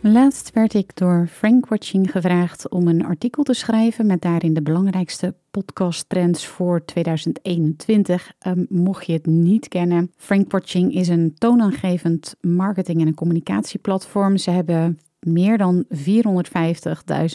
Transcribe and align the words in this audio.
Laatst 0.00 0.50
werd 0.52 0.74
ik 0.74 0.96
door 0.96 1.26
Frank 1.30 1.68
Watching 1.68 2.10
gevraagd 2.10 2.68
om 2.68 2.88
een 2.88 3.04
artikel 3.04 3.42
te 3.42 3.54
schrijven 3.54 4.06
met 4.06 4.22
daarin 4.22 4.54
de 4.54 4.62
belangrijkste 4.62 5.34
podcasttrends 5.50 6.46
voor 6.46 6.84
2021. 6.84 8.32
Um, 8.46 8.66
mocht 8.68 9.06
je 9.06 9.12
het 9.12 9.26
niet 9.26 9.68
kennen, 9.68 10.12
Frank 10.16 10.52
Watching 10.52 10.94
is 10.94 11.08
een 11.08 11.34
toonaangevend 11.38 12.36
marketing- 12.40 13.00
en 13.00 13.14
communicatieplatform. 13.14 14.36
Ze 14.36 14.50
hebben 14.50 14.98
meer 15.20 15.58
dan 15.58 15.84
450.000 15.94 15.94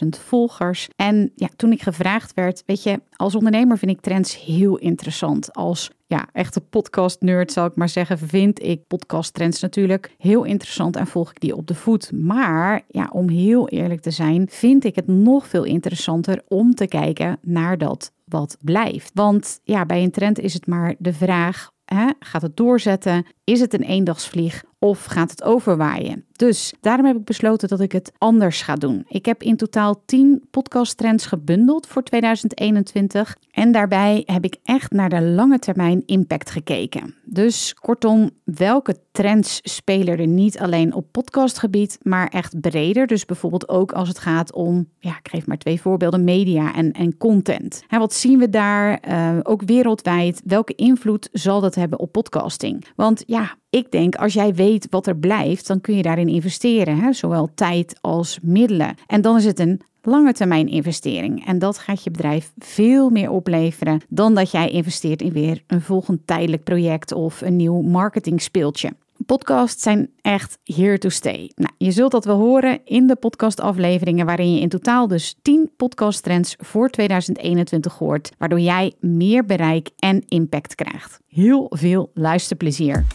volgers. 0.10 0.88
En 0.96 1.32
ja, 1.36 1.50
toen 1.56 1.72
ik 1.72 1.82
gevraagd 1.82 2.34
werd, 2.34 2.64
weet 2.66 2.84
je, 2.84 3.02
als 3.16 3.36
ondernemer 3.36 3.78
vind 3.78 3.92
ik 3.92 4.02
trends 4.02 4.44
heel 4.44 4.78
interessant. 4.78 5.54
Als 5.54 5.92
ja, 6.08 6.28
echte 6.32 6.62
podcast-nerd 6.62 7.52
zal 7.52 7.66
ik 7.66 7.76
maar 7.76 7.90
zeggen, 7.90 8.18
vind 8.18 8.64
ik 8.64 8.88
podcast-trends 8.88 9.62
natuurlijk 9.62 10.16
heel 10.18 10.44
interessant 10.44 10.96
en 10.96 11.08
volg 11.08 11.30
ik 11.30 11.40
die 11.40 11.56
op 11.56 11.68
de 11.68 11.76
voet. 11.76 12.12
Maar 12.12 12.82
ja, 12.88 13.10
om 13.12 13.30
heel 13.30 13.70
eerlijk 13.70 14.02
te 14.02 14.12
zijn, 14.12 14.48
vind 14.50 14.84
ik 14.84 14.96
het 14.96 15.08
nog 15.08 15.48
veel 15.48 15.64
interessanter 15.64 16.42
om 16.48 16.76
te 16.76 16.88
kijken 16.88 17.38
naar 17.42 17.78
dat 17.78 18.12
wat 18.26 18.58
blijft. 18.62 19.12
Want 19.14 19.60
ja, 19.64 19.86
bij 19.86 20.04
een 20.04 20.12
trend 20.12 20.40
is 20.40 20.54
het 20.54 20.68
maar 20.68 20.96
de 20.98 21.14
vraag 21.14 21.72
gaat 22.20 22.42
het 22.42 22.58
doorzetten? 22.58 23.26
Is 23.44 23.60
het 23.60 23.74
een 23.74 23.84
eendagsvlieg 23.84 24.64
of 24.80 25.06
gaat 25.06 25.32
het 25.32 25.44
overwaaien? 25.44 26.26
Dus 26.32 26.74
daarom 26.82 27.06
heb 27.06 27.16
ik 27.16 27.24
besloten 27.24 27.68
dat 27.68 27.80
ik 27.80 27.92
het 27.92 28.12
anders 28.18 28.62
ga 28.62 28.76
doen. 28.76 29.06
Ik 29.08 29.26
heb 29.26 29.44
in 29.44 29.58
totaal 29.58 30.02
10 30.06 30.44
podcasttrends 30.52 31.26
gebundeld 31.26 31.88
voor 31.88 32.04
2021. 32.04 33.38
En 33.52 33.72
daarbij 33.72 34.24
heb 34.26 34.44
ik 34.44 34.58
echt 34.64 34.92
naar 34.92 35.10
de 35.10 35.22
lange 35.22 35.60
termijn 35.60 36.04
impact 36.06 36.50
gekeken. 36.50 37.16
Dus 37.26 37.74
kortom, 37.74 38.30
welke 38.44 38.98
trends 39.12 39.60
spelen 39.64 40.18
er 40.18 40.28
niet 40.28 40.60
alleen 40.60 40.94
op 40.94 41.06
podcastgebied, 41.12 41.98
maar 42.02 42.28
echt 42.28 42.62
breder? 42.62 43.08
Dus 43.08 43.26
bijvoorbeeld 43.26 43.70
ook 43.70 43.92
als 43.92 44.08
het 44.08 44.20
gaat 44.20 44.54
om, 44.54 44.90
ja, 45.00 45.18
ik 45.18 45.30
geef 45.30 45.48
maar 45.48 45.58
twee 45.58 45.82
voorbeelden, 45.82 46.24
media 46.24 46.76
en, 46.76 46.92
en 46.92 47.18
content. 47.18 47.84
Hè, 47.88 48.00
wat 48.00 48.14
zien 48.14 48.40
we 48.40 48.50
daar? 48.50 49.04
Uh, 49.10 49.40
ook 49.44 49.62
wereldwijd. 49.66 50.42
Welke 50.46 50.76
invloed 50.76 51.30
zal 51.32 51.62
dat 51.62 51.76
hebben 51.76 52.00
op 52.00 52.12
podcasting? 52.12 52.86
Want 52.96 53.24
ja, 53.34 53.56
ik 53.70 53.92
denk, 53.92 54.16
als 54.16 54.34
jij 54.34 54.54
weet 54.54 54.88
wat 54.90 55.08
er 55.08 55.16
blijft, 55.18 55.68
dan 55.68 55.82
kun 55.82 55.96
je 55.96 56.02
daarin 56.02 56.28
investeren, 56.28 57.00
hè? 57.00 57.14
zowel 57.14 57.50
tijd 57.56 57.98
als 58.02 58.40
middelen. 58.42 58.96
En 59.08 59.22
dan 59.22 59.38
is 59.38 59.46
het 59.46 59.60
een 59.60 59.82
lange 60.02 60.34
termijn 60.34 60.68
investering. 60.68 61.46
En 61.46 61.60
dat 61.60 61.78
gaat 61.78 62.04
je 62.04 62.12
bedrijf 62.12 62.52
veel 62.58 63.10
meer 63.10 63.30
opleveren 63.30 64.02
dan 64.10 64.36
dat 64.36 64.52
jij 64.52 64.70
investeert 64.70 65.22
in 65.22 65.32
weer 65.32 65.64
een 65.68 65.82
volgend 65.82 66.28
tijdelijk 66.28 66.64
project 66.64 67.12
of 67.12 67.42
een 67.42 67.56
nieuw 67.56 67.82
marketing 67.82 68.42
speeltje. 68.42 68.92
Podcasts 69.26 69.84
zijn 69.84 70.10
echt 70.22 70.58
here 70.64 70.98
to 70.98 71.10
stay. 71.10 71.52
Nou, 71.56 71.74
je 71.78 71.92
zult 71.92 72.12
dat 72.12 72.26
wel 72.26 72.38
horen 72.38 72.82
in 72.86 73.08
de 73.08 73.16
podcastafleveringen, 73.16 74.26
waarin 74.26 74.54
je 74.54 74.62
in 74.62 74.70
totaal 74.70 75.08
dus 75.08 75.36
10 75.42 75.72
podcasttrends 75.78 76.56
voor 76.58 76.90
2021 76.90 77.98
hoort, 77.98 78.32
waardoor 78.38 78.60
jij 78.60 78.94
meer 79.00 79.46
bereik 79.46 79.90
en 79.98 80.24
impact 80.28 80.76
krijgt. 80.76 81.20
Heel 81.28 81.66
veel 81.70 82.12
luisterplezier. 82.14 83.06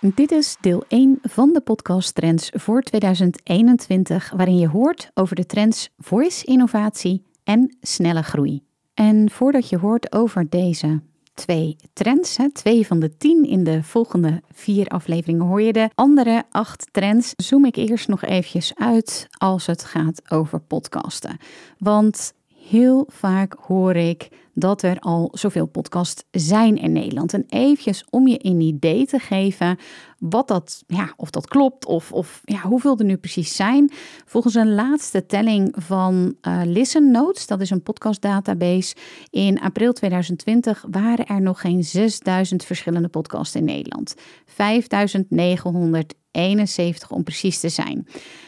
Dit 0.00 0.30
is 0.30 0.56
deel 0.60 0.84
1 0.88 1.18
van 1.22 1.52
de 1.52 1.60
podcast 1.60 2.14
Trends 2.14 2.50
voor 2.54 2.82
2021, 2.82 4.32
waarin 4.36 4.58
je 4.58 4.68
hoort 4.68 5.10
over 5.14 5.36
de 5.36 5.46
trends 5.46 5.90
voice 5.98 6.44
innovatie 6.44 7.24
en 7.44 7.76
snelle 7.80 8.22
groei. 8.22 8.62
En 8.94 9.30
voordat 9.30 9.68
je 9.68 9.78
hoort 9.78 10.12
over 10.12 10.48
deze 10.48 11.00
twee 11.34 11.76
trends, 11.92 12.36
hè, 12.36 12.52
twee 12.52 12.86
van 12.86 13.00
de 13.00 13.16
tien 13.16 13.44
in 13.48 13.64
de 13.64 13.82
volgende 13.82 14.42
vier 14.52 14.86
afleveringen 14.86 15.46
hoor 15.46 15.62
je 15.62 15.72
de 15.72 15.90
andere 15.94 16.44
acht 16.50 16.88
trends, 16.90 17.32
zoom 17.36 17.64
ik 17.64 17.76
eerst 17.76 18.08
nog 18.08 18.22
eventjes 18.22 18.72
uit 18.74 19.26
als 19.30 19.66
het 19.66 19.84
gaat 19.84 20.30
over 20.30 20.60
podcasten. 20.60 21.36
Want 21.78 22.32
heel 22.68 23.08
vaak 23.08 23.56
hoor 23.60 23.96
ik 23.96 24.28
dat 24.54 24.82
er 24.82 24.98
al 24.98 25.28
zoveel 25.32 25.66
podcasts 25.66 26.24
zijn 26.30 26.76
in 26.76 26.92
Nederland. 26.92 27.34
En 27.34 27.44
eventjes 27.48 28.04
om 28.10 28.28
je 28.28 28.38
een 28.42 28.60
idee 28.60 29.06
te 29.06 29.18
geven 29.18 29.78
wat 30.20 30.48
dat, 30.48 30.84
ja, 30.86 31.12
of 31.16 31.30
dat 31.30 31.48
klopt 31.48 31.86
of, 31.86 32.12
of 32.12 32.40
ja, 32.44 32.60
hoeveel 32.60 32.98
er 32.98 33.04
nu 33.04 33.16
precies 33.16 33.56
zijn. 33.56 33.92
Volgens 34.24 34.54
een 34.54 34.74
laatste 34.74 35.26
telling 35.26 35.74
van 35.78 36.34
uh, 36.42 36.60
Listen 36.64 37.10
Notes, 37.10 37.46
dat 37.46 37.60
is 37.60 37.70
een 37.70 37.82
podcastdatabase, 37.82 38.96
in 39.30 39.60
april 39.60 39.92
2020 39.92 40.84
waren 40.90 41.26
er 41.26 41.42
nog 41.42 41.60
geen 41.60 41.84
6000 41.84 42.64
verschillende 42.64 43.08
podcasts 43.08 43.54
in 43.54 43.64
Nederland. 43.64 44.14
5900 44.46 46.14
71 46.32 47.10
om 47.10 47.22
precies 47.22 47.60
te 47.60 47.68
zijn. 47.68 48.06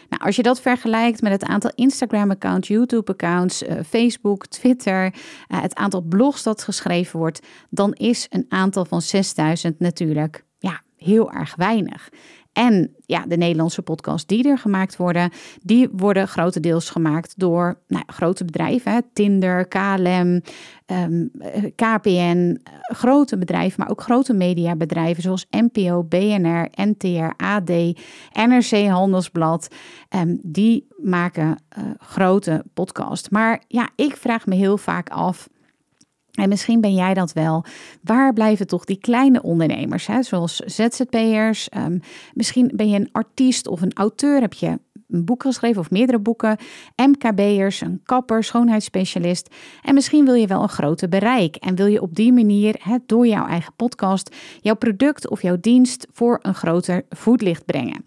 Nou, 0.08 0.22
als 0.24 0.36
je 0.36 0.42
dat 0.42 0.60
vergelijkt 0.60 1.22
met 1.22 1.32
het 1.32 1.44
aantal 1.44 1.70
Instagram-accounts, 1.74 2.68
YouTube-accounts, 2.68 3.62
uh, 3.62 3.74
Facebook, 3.86 4.46
Twitter, 4.46 5.04
uh, 5.04 5.62
het 5.62 5.74
aantal 5.74 6.00
blogs 6.00 6.42
dat 6.42 6.62
geschreven 6.62 7.18
wordt, 7.18 7.46
dan 7.70 7.92
is 7.92 8.26
een 8.28 8.46
aantal 8.48 8.84
van 8.84 9.02
6000 9.02 9.78
natuurlijk 9.78 10.44
heel 11.02 11.32
erg 11.32 11.56
weinig. 11.56 12.08
En 12.52 12.94
ja, 13.06 13.26
de 13.26 13.36
Nederlandse 13.36 13.82
podcasts 13.82 14.26
die 14.26 14.48
er 14.48 14.58
gemaakt 14.58 14.96
worden, 14.96 15.30
die 15.62 15.88
worden 15.92 16.28
grotendeels 16.28 16.90
gemaakt 16.90 17.38
door 17.38 17.78
nou, 17.88 18.04
grote 18.06 18.44
bedrijven. 18.44 19.04
Tinder, 19.12 19.68
KLM, 19.68 20.40
um, 20.86 21.30
KPN, 21.74 22.60
grote 22.82 23.38
bedrijven, 23.38 23.80
maar 23.80 23.90
ook 23.90 24.02
grote 24.02 24.32
mediabedrijven 24.32 25.22
zoals 25.22 25.46
NPO, 25.50 26.04
BNR, 26.04 26.68
NTR, 26.70 27.32
AD, 27.36 27.70
NRC 28.32 28.86
Handelsblad. 28.88 29.68
Um, 30.16 30.38
die 30.42 30.86
maken 30.96 31.62
uh, 31.78 31.84
grote 31.98 32.64
podcasts. 32.74 33.28
Maar 33.28 33.62
ja, 33.68 33.88
ik 33.96 34.16
vraag 34.16 34.46
me 34.46 34.54
heel 34.54 34.78
vaak 34.78 35.10
af. 35.10 35.48
En 36.32 36.48
misschien 36.48 36.80
ben 36.80 36.94
jij 36.94 37.14
dat 37.14 37.32
wel. 37.32 37.64
Waar 38.02 38.32
blijven 38.32 38.66
toch 38.66 38.84
die 38.84 38.98
kleine 38.98 39.42
ondernemers, 39.42 40.06
hè? 40.06 40.22
zoals 40.22 40.56
ZZP'ers? 40.56 41.68
Um, 41.76 42.00
misschien 42.34 42.70
ben 42.74 42.88
je 42.88 42.98
een 42.98 43.08
artiest 43.12 43.66
of 43.66 43.82
een 43.82 43.92
auteur, 43.92 44.40
heb 44.40 44.52
je 44.52 44.78
een 45.08 45.24
boek 45.24 45.42
geschreven 45.42 45.80
of 45.80 45.90
meerdere 45.90 46.18
boeken. 46.18 46.56
MKB'ers, 46.96 47.80
een 47.80 48.00
kapper, 48.04 48.44
schoonheidsspecialist. 48.44 49.54
En 49.82 49.94
misschien 49.94 50.24
wil 50.24 50.34
je 50.34 50.46
wel 50.46 50.62
een 50.62 50.68
groter 50.68 51.08
bereik. 51.08 51.56
En 51.56 51.74
wil 51.74 51.86
je 51.86 52.02
op 52.02 52.14
die 52.14 52.32
manier, 52.32 52.76
hè, 52.78 52.96
door 53.06 53.26
jouw 53.26 53.46
eigen 53.46 53.72
podcast, 53.76 54.36
jouw 54.60 54.74
product 54.74 55.28
of 55.28 55.42
jouw 55.42 55.56
dienst 55.60 56.06
voor 56.12 56.38
een 56.42 56.54
groter 56.54 57.04
voetlicht 57.08 57.64
brengen 57.64 58.04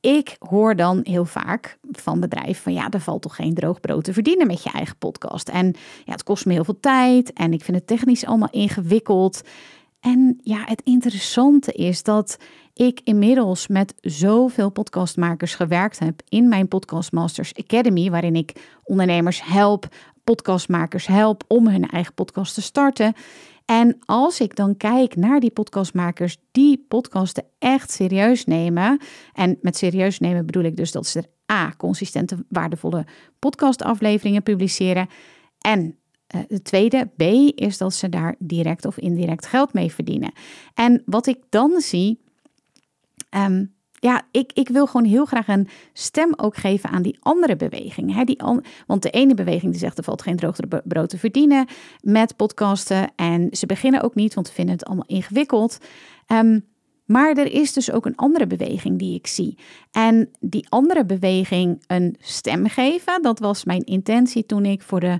ik 0.00 0.36
hoor 0.38 0.76
dan 0.76 1.00
heel 1.02 1.24
vaak 1.24 1.78
van 1.92 2.20
bedrijven 2.20 2.62
van 2.62 2.72
ja, 2.72 2.90
er 2.90 3.00
valt 3.00 3.22
toch 3.22 3.36
geen 3.36 3.54
droog 3.54 3.80
brood 3.80 4.04
te 4.04 4.12
verdienen 4.12 4.46
met 4.46 4.62
je 4.62 4.70
eigen 4.70 4.96
podcast. 4.96 5.48
En 5.48 5.66
ja, 6.04 6.12
het 6.12 6.22
kost 6.22 6.46
me 6.46 6.52
heel 6.52 6.64
veel 6.64 6.80
tijd 6.80 7.32
en 7.32 7.52
ik 7.52 7.64
vind 7.64 7.76
het 7.76 7.86
technisch 7.86 8.26
allemaal 8.26 8.50
ingewikkeld. 8.50 9.42
En 10.00 10.40
ja, 10.42 10.62
het 10.64 10.82
interessante 10.82 11.72
is 11.72 12.02
dat 12.02 12.38
ik 12.74 13.00
inmiddels 13.04 13.66
met 13.68 13.94
zoveel 14.00 14.70
podcastmakers 14.70 15.54
gewerkt 15.54 15.98
heb 15.98 16.22
in 16.28 16.48
mijn 16.48 16.68
Podcast 16.68 17.12
Masters 17.12 17.54
Academy, 17.54 18.10
waarin 18.10 18.36
ik 18.36 18.52
ondernemers 18.84 19.42
help, 19.44 19.88
podcastmakers 20.24 21.06
help 21.06 21.44
om 21.48 21.68
hun 21.68 21.88
eigen 21.88 22.14
podcast 22.14 22.54
te 22.54 22.62
starten. 22.62 23.14
En 23.70 23.98
als 24.04 24.40
ik 24.40 24.56
dan 24.56 24.76
kijk 24.76 25.16
naar 25.16 25.40
die 25.40 25.50
podcastmakers 25.50 26.36
die 26.50 26.84
podcasten 26.88 27.44
echt 27.58 27.90
serieus 27.90 28.44
nemen. 28.44 29.00
En 29.32 29.58
met 29.60 29.76
serieus 29.76 30.18
nemen 30.18 30.46
bedoel 30.46 30.62
ik 30.62 30.76
dus 30.76 30.92
dat 30.92 31.06
ze 31.06 31.18
er 31.18 31.56
A. 31.56 31.74
consistente, 31.76 32.44
waardevolle 32.48 33.06
podcastafleveringen 33.38 34.42
publiceren. 34.42 35.08
En 35.58 35.98
uh, 36.34 36.58
tweede, 36.62 37.10
B, 37.16 37.22
is 37.60 37.78
dat 37.78 37.94
ze 37.94 38.08
daar 38.08 38.34
direct 38.38 38.84
of 38.84 38.98
indirect 38.98 39.46
geld 39.46 39.72
mee 39.72 39.92
verdienen. 39.92 40.32
En 40.74 41.02
wat 41.06 41.26
ik 41.26 41.38
dan 41.48 41.80
zie, 41.80 42.20
um, 43.30 43.74
ja, 44.00 44.22
ik, 44.30 44.52
ik 44.52 44.68
wil 44.68 44.86
gewoon 44.86 45.06
heel 45.06 45.24
graag 45.24 45.48
een 45.48 45.68
stem 45.92 46.32
ook 46.36 46.56
geven 46.56 46.90
aan 46.90 47.02
die 47.02 47.18
andere 47.20 47.56
beweging. 47.56 48.14
Hè? 48.14 48.24
Die 48.24 48.42
an, 48.42 48.64
want 48.86 49.02
de 49.02 49.10
ene 49.10 49.34
beweging 49.34 49.70
die 49.70 49.80
zegt 49.80 49.98
er 49.98 50.04
valt 50.04 50.22
geen 50.22 50.36
droogte 50.36 50.82
brood 50.84 51.08
te 51.08 51.18
verdienen 51.18 51.66
met 52.00 52.36
podcasten. 52.36 53.10
En 53.16 53.48
ze 53.50 53.66
beginnen 53.66 54.02
ook 54.02 54.14
niet, 54.14 54.34
want 54.34 54.46
ze 54.46 54.52
vinden 54.52 54.74
het 54.74 54.84
allemaal 54.84 55.06
ingewikkeld. 55.06 55.78
Um, 56.26 56.68
maar 57.04 57.36
er 57.36 57.52
is 57.52 57.72
dus 57.72 57.90
ook 57.90 58.06
een 58.06 58.16
andere 58.16 58.46
beweging 58.46 58.98
die 58.98 59.14
ik 59.14 59.26
zie. 59.26 59.58
En 59.90 60.30
die 60.40 60.66
andere 60.68 61.04
beweging 61.04 61.82
een 61.86 62.16
stem 62.18 62.68
geven, 62.68 63.22
dat 63.22 63.38
was 63.38 63.64
mijn 63.64 63.84
intentie 63.84 64.46
toen 64.46 64.64
ik 64.64 64.82
voor 64.82 65.00
de 65.00 65.18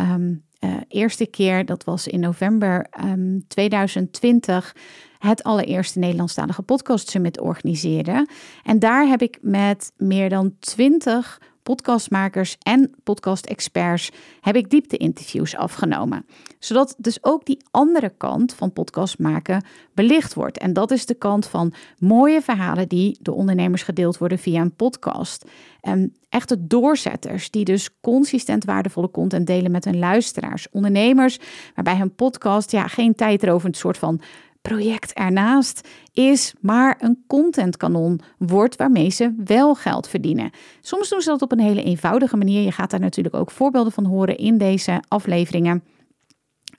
um, 0.00 0.44
uh, 0.64 0.74
eerste 0.88 1.26
keer, 1.26 1.64
dat 1.64 1.84
was 1.84 2.06
in 2.06 2.20
november 2.20 2.86
um, 3.00 3.08
ehm, 3.08 3.38
2020, 3.48 4.76
het 5.18 5.42
allereerste 5.42 5.98
Nederlandstalige 5.98 6.62
podcast 6.62 7.10
summit 7.10 7.40
organiseerde. 7.40 8.28
En 8.62 8.78
daar 8.78 9.06
heb 9.06 9.22
ik 9.22 9.38
met 9.40 9.92
meer 9.96 10.28
dan 10.28 10.54
20 10.58 11.40
podcastmakers 11.62 12.56
en 12.58 12.94
podcast-experts 13.02 14.10
heb 14.40 14.56
ik 14.56 14.70
diepte-interviews 14.70 15.56
afgenomen. 15.56 16.26
Zodat 16.58 16.94
dus 16.98 17.24
ook 17.24 17.46
die 17.46 17.64
andere 17.70 18.12
kant 18.16 18.54
van 18.54 18.72
podcast 18.72 19.18
maken 19.18 19.64
belicht 19.94 20.34
wordt. 20.34 20.58
En 20.58 20.72
dat 20.72 20.90
is 20.90 21.06
de 21.06 21.14
kant 21.14 21.46
van 21.46 21.72
mooie 21.98 22.42
verhalen 22.42 22.88
die 22.88 23.18
door 23.20 23.34
ondernemers 23.34 23.82
gedeeld 23.82 24.18
worden 24.18 24.38
via 24.38 24.60
een 24.60 24.74
podcast. 24.74 25.44
En 25.80 26.16
echte 26.28 26.66
doorzetters 26.66 27.50
die 27.50 27.64
dus 27.64 28.00
consistent 28.00 28.64
waardevolle 28.64 29.10
content 29.10 29.46
delen 29.46 29.70
met 29.70 29.84
hun 29.84 29.98
luisteraars. 29.98 30.70
Ondernemers 30.70 31.38
waarbij 31.74 31.96
hun 31.96 32.14
podcast 32.14 32.70
ja, 32.70 32.86
geen 32.86 33.14
tijd 33.14 33.42
erover 33.42 33.68
een 33.68 33.74
soort 33.74 33.98
van 33.98 34.20
project 34.62 35.12
ernaast 35.12 35.88
is 36.12 36.54
maar 36.60 36.96
een 36.98 37.24
contentkanon 37.26 38.20
wordt 38.38 38.76
waarmee 38.76 39.10
ze 39.10 39.34
wel 39.44 39.74
geld 39.74 40.08
verdienen. 40.08 40.50
Soms 40.80 41.08
doen 41.08 41.20
ze 41.20 41.28
dat 41.28 41.42
op 41.42 41.52
een 41.52 41.60
hele 41.60 41.82
eenvoudige 41.82 42.36
manier. 42.36 42.62
Je 42.62 42.72
gaat 42.72 42.90
daar 42.90 43.00
natuurlijk 43.00 43.34
ook 43.34 43.50
voorbeelden 43.50 43.92
van 43.92 44.04
horen 44.04 44.36
in 44.36 44.58
deze 44.58 45.02
afleveringen. 45.08 45.84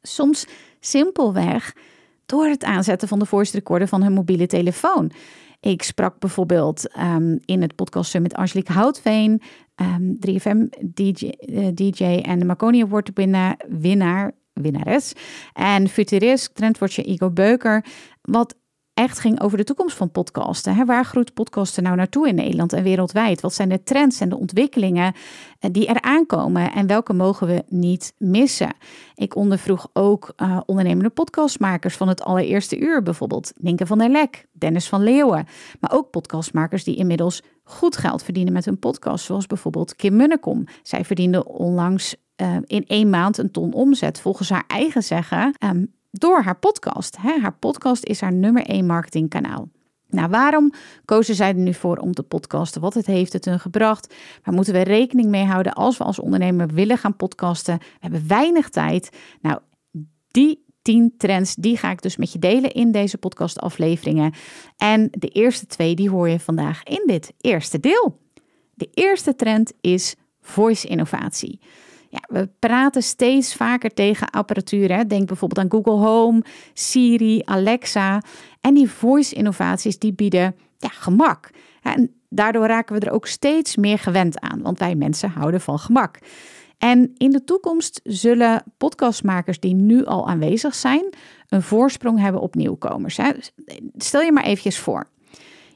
Soms 0.02 0.48
simpelweg 0.80 1.76
door 2.26 2.46
het 2.46 2.64
aanzetten 2.64 3.08
van 3.08 3.20
de 3.20 3.26
voice 3.26 3.58
recorder 3.58 3.88
van 3.88 4.04
hun 4.04 4.14
mobiele 4.14 4.48
telefoon. 4.48 5.12
Ik 5.60 5.84
sprak 5.84 6.20
bijvoorbeeld 6.20 6.98
um, 6.98 7.40
in 7.46 7.62
het 7.62 7.76
podcast 7.76 8.10
Summit 8.10 8.34
Angelique 8.34 8.74
Houtveen, 8.74 9.42
um, 9.76 10.18
3FM 10.28 10.84
DJ, 10.94 11.30
DJ 11.74 12.04
en 12.04 12.40
de 12.40 12.46
Marconi 12.46 12.82
Award 12.82 13.12
winnaar 13.68 14.32
winnares. 14.54 15.14
En 15.54 15.90
futurist, 15.90 16.56
trendwatcher 16.56 17.06
Igor 17.06 17.34
Beuker, 17.34 17.86
wat 18.22 18.56
echt 18.94 19.20
ging 19.20 19.42
over 19.42 19.58
de 19.58 19.64
toekomst 19.64 19.98
van 19.98 20.12
podcasten. 20.12 20.86
Waar 20.86 21.06
groeit 21.06 21.34
podcasten 21.34 21.84
nou 21.84 21.96
naartoe 21.96 22.28
in 22.28 22.36
Nederland 22.36 22.74
en 22.74 22.84
wereldwijd? 22.84 23.42
Wat 23.42 23.54
zijn 23.54 23.70
de 23.70 23.84
trends 23.84 24.20
en 24.20 24.30
de 24.30 24.38
ontwikkelingen 24.38 25.14
eh, 25.60 25.72
die 25.72 25.88
er 25.88 26.02
aankomen 26.02 26.72
en 26.74 26.88
welke 26.88 27.14
mogen 27.14 27.48
we 27.48 27.64
niet 27.68 28.14
missen? 28.18 28.74
Ik 29.16 29.36
ondervroeg 29.36 29.88
ook 29.94 30.34
uh, 30.38 30.60
ondernemende 30.66 31.10
podcastmakers 31.10 31.96
van 31.96 32.08
het 32.08 32.24
allereerste 32.24 32.80
uur, 32.80 33.04
bijvoorbeeld 33.04 33.54
Ninke 33.56 33.86
van 33.86 33.98
der 33.98 34.10
Lek, 34.10 34.46
Dennis 34.52 34.90
van 34.90 35.04
Leeuwen, 35.04 35.48
maar 35.80 35.92
ook 35.94 36.10
podcastmakers 36.10 36.84
die 36.84 36.96
inmiddels 36.96 37.42
goed 37.64 37.98
geld 37.98 38.24
verdienen 38.24 38.54
met 38.54 38.66
hun 38.66 38.80
podcast, 38.80 39.26
zoals 39.26 39.48
bijvoorbeeld 39.48 39.96
Kim 39.96 40.16
Munnekom. 40.16 40.64
Zij 40.84 41.06
verdiende 41.06 41.48
onlangs 41.48 42.16
uh, 42.42 42.58
in 42.64 42.86
één 42.88 43.10
maand 43.10 43.38
een 43.38 43.52
ton 43.52 43.74
omzet, 43.74 44.20
volgens 44.20 44.50
haar 44.50 44.64
eigen 44.68 45.04
zeggen, 45.04 45.56
um, 45.60 45.94
door 46.12 46.42
haar 46.42 46.60
podcast. 46.60 47.18
Hè? 47.22 47.40
Haar 47.40 47.58
podcast 47.58 48.06
is 48.06 48.22
haar 48.22 48.34
nummer 48.34 48.66
één 48.66 48.86
marketingkanaal. 48.86 49.70
Nou, 50.10 50.30
waarom 50.30 50.72
kozen 51.06 51.36
zij 51.36 51.48
er 51.48 51.56
nu 51.56 51.74
voor 51.74 51.98
om 51.98 52.14
te 52.14 52.24
podcasten? 52.24 52.82
Wat 52.82 52.94
het 52.94 53.06
heeft 53.06 53.34
het 53.34 53.46
hun 53.46 53.60
gebracht? 53.60 54.16
Waar 54.44 54.54
moeten 54.54 54.74
we 54.74 54.82
rekening 54.82 55.30
mee 55.30 55.46
houden 55.46 55.74
als 55.74 55.98
we 55.98 56.04
als 56.04 56.20
ondernemer 56.20 56.68
willen 56.68 56.98
gaan 56.98 57.16
podcasten? 57.16 57.78
We 57.78 57.98
hebben 58.00 58.28
weinig 58.28 58.70
tijd. 58.70 59.10
Nou, 59.42 59.60
die 60.28 60.66
10 60.82 61.14
trends, 61.18 61.56
die 61.56 61.78
ga 61.78 61.92
ik 61.92 62.02
dus 62.02 62.18
met 62.18 62.32
je 62.32 62.40
delen 62.40 62.72
in 62.72 62.92
deze 62.92 63.18
podcastafleveringen. 63.18 64.34
En 64.78 65.08
de 65.12 65.28
eerste 65.28 65.66
twee, 65.66 65.96
die 65.96 66.10
hoor 66.10 66.30
je 66.30 66.40
vandaag 66.40 66.84
in 66.84 67.04
dit 67.06 67.34
eerste 67.38 67.80
deel. 67.80 68.20
De 68.74 68.90
eerste 68.94 69.36
trend 69.36 69.74
is 69.82 70.16
voice 70.42 70.88
innovatie. 70.88 71.60
Ja, 72.14 72.22
we 72.28 72.50
praten 72.60 73.04
steeds 73.04 73.56
vaker 73.56 73.94
tegen 73.94 74.30
apparatuur. 74.30 74.96
Hè. 74.96 75.08
Denk 75.08 75.28
bijvoorbeeld 75.28 75.60
aan 75.60 75.72
Google 75.72 76.08
Home, 76.08 76.44
Siri, 76.74 77.42
Alexa. 77.46 78.22
En 78.62 78.74
die 78.74 78.90
voice-innovaties 78.90 80.00
die 80.00 80.14
bieden 80.14 80.56
ja, 80.78 80.90
gemak. 80.90 81.50
En 81.82 82.22
daardoor 82.30 82.68
raken 82.68 83.00
we 83.00 83.06
er 83.06 83.12
ook 83.12 83.28
steeds 83.28 83.76
meer 83.76 84.00
gewend 84.00 84.40
aan, 84.40 84.62
want 84.62 84.80
wij 84.80 84.96
mensen 84.96 85.30
houden 85.30 85.62
van 85.62 85.80
gemak. 85.80 86.20
En 86.78 87.12
in 87.18 87.30
de 87.30 87.44
toekomst 87.44 88.00
zullen 88.04 88.64
podcastmakers 88.78 89.60
die 89.60 89.76
nu 89.76 90.06
al 90.06 90.28
aanwezig 90.28 90.76
zijn, 90.76 91.10
een 91.48 91.62
voorsprong 91.62 92.20
hebben 92.20 92.42
op 92.42 92.56
nieuwkomers. 92.56 93.18
Hè. 93.18 93.32
Stel 93.98 94.22
je 94.22 94.32
maar 94.32 94.44
eventjes 94.44 94.80
voor. 94.80 95.10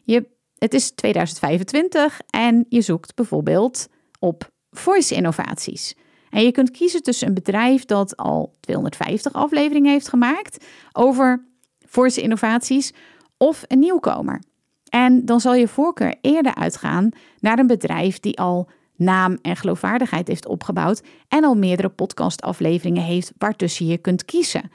Je, 0.04 0.28
het 0.58 0.74
is 0.74 0.92
2025 0.92 2.22
en 2.30 2.66
je 2.70 2.82
zoekt 2.82 3.16
bijvoorbeeld 3.16 3.88
op 4.20 4.52
voice-innovaties. 4.72 5.96
En 6.38 6.44
je 6.44 6.52
kunt 6.52 6.72
kiezen 6.72 7.04
tussen 7.04 7.28
een 7.28 7.34
bedrijf 7.34 7.86
dat 7.86 8.18
al 8.18 8.54
250 8.60 9.34
afleveringen 9.34 9.92
heeft 9.92 10.10
gemaakt 10.10 10.66
over 10.92 11.46
voice 11.86 12.22
innovaties 12.22 12.94
of 13.38 13.64
een 13.68 13.80
nieuwkomer. 13.80 14.42
En 14.90 15.26
dan 15.26 15.40
zal 15.40 15.54
je 15.54 15.68
voorkeur 15.68 16.16
eerder 16.22 16.56
uitgaan 16.56 17.10
naar 17.40 17.60
een 17.60 17.68
bedrijf 17.68 18.20
die 18.20 18.40
al 18.40 18.70
naam 18.96 19.38
en 19.42 19.56
geloofwaardigheid 19.56 20.28
heeft 20.28 20.48
opgebouwd 20.48 21.02
en 21.28 21.44
al 21.44 21.56
meerdere 21.56 21.90
podcastafleveringen 21.90 23.04
heeft 23.04 23.32
waartussen 23.38 23.86
je 23.86 23.98
kunt 23.98 24.26
kiezen. 24.26 24.72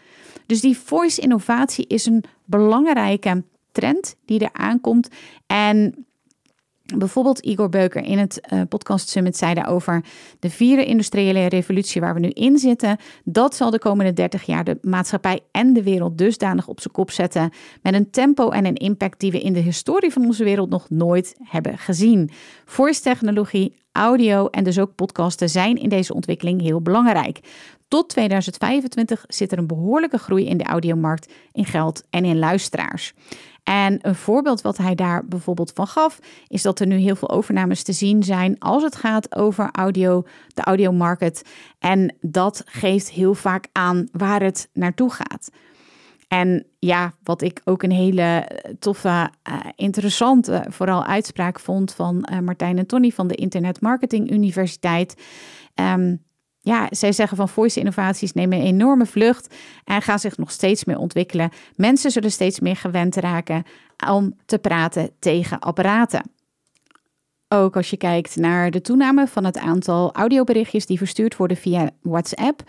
Dus 0.47 0.61
die 0.61 0.79
voice 0.79 1.20
innovatie 1.20 1.87
is 1.87 2.06
een 2.06 2.25
belangrijke 2.44 3.44
trend 3.73 4.17
die 4.25 4.41
er 4.41 4.53
aankomt 4.53 5.08
en 5.47 6.06
Bijvoorbeeld 6.99 7.39
Igor 7.39 7.69
Beuker 7.69 8.05
in 8.05 8.19
het 8.19 8.41
uh, 8.53 8.61
podcast 8.69 9.09
Summit 9.09 9.37
zei 9.37 9.55
daarover 9.55 10.05
de 10.39 10.50
vierde 10.50 10.85
industriële 10.85 11.47
revolutie 11.47 12.00
waar 12.00 12.15
we 12.15 12.21
nu 12.21 12.29
in 12.29 12.59
zitten. 12.59 12.97
Dat 13.25 13.56
zal 13.56 13.71
de 13.71 13.79
komende 13.79 14.12
30 14.12 14.43
jaar 14.43 14.65
de 14.65 14.79
maatschappij 14.83 15.41
en 15.50 15.73
de 15.73 15.83
wereld 15.83 16.19
dusdanig 16.19 16.69
op 16.69 16.81
zijn 16.81 16.94
kop 16.94 17.11
zetten 17.11 17.50
met 17.83 17.94
een 17.94 18.11
tempo 18.11 18.50
en 18.50 18.67
een 18.67 18.75
impact 18.75 19.21
die 19.21 19.31
we 19.31 19.41
in 19.41 19.53
de 19.53 19.61
historie 19.61 20.12
van 20.12 20.25
onze 20.25 20.44
wereld 20.44 20.71
nog 20.71 20.91
nooit 20.91 21.37
hebben 21.43 21.79
gezien. 21.79 22.31
Voice 22.65 23.00
technologie, 23.00 23.81
audio 23.93 24.47
en 24.47 24.65
dus 24.65 24.79
ook 24.79 24.94
podcasten 24.94 25.49
zijn 25.49 25.77
in 25.77 25.89
deze 25.89 26.15
ontwikkeling 26.15 26.61
heel 26.61 26.81
belangrijk. 26.81 27.41
Tot 27.89 28.09
2025 28.09 29.25
zit 29.29 29.53
er 29.53 29.59
een 29.59 29.67
behoorlijke 29.67 30.19
groei 30.19 30.47
in 30.47 30.56
de 30.56 30.65
audiomarkt 30.65 31.33
in 31.53 31.65
geld 31.65 32.03
en 32.11 32.25
in 32.25 32.39
luisteraars. 32.39 33.15
En 33.63 33.99
een 34.03 34.15
voorbeeld 34.15 34.61
wat 34.61 34.77
hij 34.77 34.94
daar 34.94 35.25
bijvoorbeeld 35.27 35.72
van 35.75 35.87
gaf, 35.87 36.19
is 36.49 36.63
dat 36.63 36.81
er 36.81 36.87
nu 36.87 36.96
heel 36.96 37.17
veel 37.17 37.31
overnames 37.31 37.82
te 37.82 37.93
zien 37.93 38.22
zijn 38.22 38.58
als 38.58 38.82
het 38.82 38.96
gaat 38.96 39.37
over 39.37 39.69
audio, 39.72 40.25
de 40.55 40.63
audiomarket. 40.63 41.44
En 41.79 42.15
dat 42.20 42.63
geeft 42.67 43.11
heel 43.11 43.34
vaak 43.34 43.67
aan 43.72 44.08
waar 44.13 44.43
het 44.43 44.69
naartoe 44.72 45.11
gaat. 45.13 45.51
En 46.32 46.67
ja, 46.79 47.15
wat 47.22 47.43
ik 47.43 47.60
ook 47.65 47.82
een 47.82 47.91
hele 47.91 48.48
toffe, 48.79 49.08
uh, 49.08 49.60
interessante, 49.77 50.65
vooral 50.69 51.05
uitspraak 51.05 51.60
vond 51.60 51.94
van 51.94 52.29
uh, 52.32 52.39
Martijn 52.39 52.79
en 52.79 52.86
Tony 52.86 53.10
van 53.10 53.29
de 53.29 53.34
Internet 53.34 53.81
Marketing 53.81 54.31
Universiteit. 54.31 55.22
Um, 55.74 56.22
ja, 56.58 56.86
zij 56.91 57.12
zeggen 57.12 57.36
van 57.36 57.48
voice 57.48 57.79
innovaties 57.79 58.32
nemen 58.32 58.58
een 58.58 58.65
enorme 58.65 59.06
vlucht 59.06 59.55
en 59.84 60.03
gaan 60.03 60.19
zich 60.19 60.36
nog 60.36 60.51
steeds 60.51 60.84
meer 60.84 60.98
ontwikkelen. 60.98 61.51
Mensen 61.74 62.10
zullen 62.10 62.31
steeds 62.31 62.60
meer 62.60 62.77
gewend 62.77 63.17
raken 63.17 63.62
om 64.08 64.36
te 64.44 64.58
praten 64.58 65.10
tegen 65.19 65.58
apparaten. 65.58 66.31
Ook 67.48 67.77
als 67.77 67.91
je 67.91 67.96
kijkt 67.96 68.36
naar 68.36 68.70
de 68.70 68.81
toename 68.81 69.27
van 69.27 69.44
het 69.44 69.58
aantal 69.58 70.12
audioberichtjes 70.12 70.86
die 70.86 70.98
verstuurd 70.98 71.36
worden 71.36 71.56
via 71.56 71.91
WhatsApp, 72.03 72.62